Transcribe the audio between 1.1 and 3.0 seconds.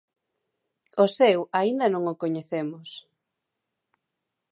seu aínda non o coñecemos".